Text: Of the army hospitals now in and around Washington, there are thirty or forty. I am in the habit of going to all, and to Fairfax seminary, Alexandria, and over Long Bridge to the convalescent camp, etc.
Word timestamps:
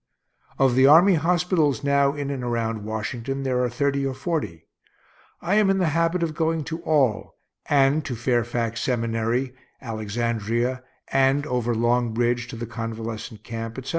Of 0.57 0.73
the 0.73 0.87
army 0.87 1.13
hospitals 1.13 1.83
now 1.83 2.15
in 2.15 2.31
and 2.31 2.43
around 2.43 2.85
Washington, 2.85 3.43
there 3.43 3.63
are 3.63 3.69
thirty 3.69 4.03
or 4.03 4.15
forty. 4.15 4.65
I 5.43 5.53
am 5.53 5.69
in 5.69 5.77
the 5.77 5.89
habit 5.93 6.23
of 6.23 6.33
going 6.33 6.63
to 6.63 6.81
all, 6.81 7.35
and 7.67 8.03
to 8.05 8.15
Fairfax 8.15 8.81
seminary, 8.81 9.53
Alexandria, 9.79 10.81
and 11.09 11.45
over 11.45 11.75
Long 11.75 12.15
Bridge 12.15 12.47
to 12.47 12.55
the 12.55 12.65
convalescent 12.65 13.43
camp, 13.43 13.77
etc. 13.77 13.89